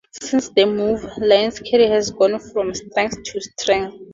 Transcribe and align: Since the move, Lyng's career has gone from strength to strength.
Since 0.19 0.49
the 0.49 0.65
move, 0.65 1.01
Lyng's 1.19 1.59
career 1.59 1.89
has 1.89 2.09
gone 2.09 2.39
from 2.39 2.73
strength 2.73 3.21
to 3.21 3.39
strength. 3.39 3.97